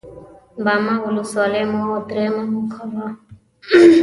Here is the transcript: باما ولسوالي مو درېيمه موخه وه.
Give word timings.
باما 0.63 0.93
ولسوالي 1.05 1.61
مو 1.71 1.85
درېيمه 2.09 2.43
موخه 2.53 2.83
وه. 2.93 3.07